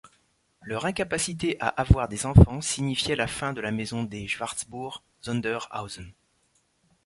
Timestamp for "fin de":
3.27-3.61